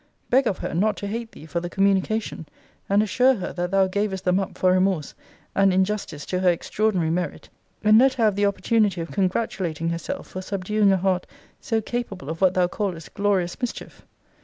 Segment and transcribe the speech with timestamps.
[0.31, 2.47] Beg of her not to hate thee for the communication;
[2.89, 5.13] and assure her, that thou gavest them up for remorse,
[5.53, 7.49] and in justice to her extraordinary merit:
[7.83, 11.27] and let her have the opportunity of congratulating herself for subduing a heart
[11.59, 14.03] so capable of what thou callest glorious mischief.